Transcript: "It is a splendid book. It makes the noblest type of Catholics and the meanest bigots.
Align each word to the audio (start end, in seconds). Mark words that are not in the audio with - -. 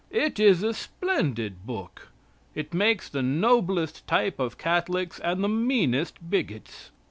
"It 0.09 0.39
is 0.39 0.63
a 0.63 0.73
splendid 0.73 1.67
book. 1.67 2.07
It 2.55 2.73
makes 2.73 3.07
the 3.07 3.21
noblest 3.21 4.07
type 4.07 4.39
of 4.39 4.57
Catholics 4.57 5.19
and 5.19 5.43
the 5.43 5.47
meanest 5.47 6.27
bigots. 6.27 6.89